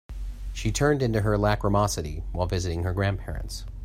[0.51, 3.65] She turned into her lachrymosity while visiting her grandparents.